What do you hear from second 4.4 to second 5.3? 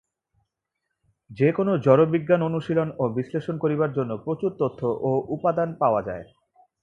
তথ্য ও